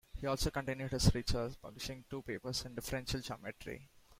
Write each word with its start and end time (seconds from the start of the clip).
He 0.19 0.25
also 0.25 0.49
continued 0.49 0.93
his 0.93 1.13
research, 1.13 1.61
publishing 1.61 2.05
two 2.09 2.23
papers 2.23 2.65
in 2.65 2.73
differential 2.73 3.21
geometry. 3.21 3.87